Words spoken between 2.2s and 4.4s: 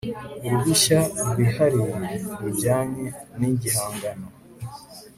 rujyanye n igihangano